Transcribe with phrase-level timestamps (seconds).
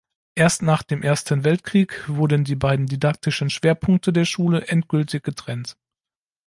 [0.33, 5.77] Erst nach dem Ersten Weltkrieg wurden die beiden didaktischen Schwerpunkte der Schule endgültig getrennt.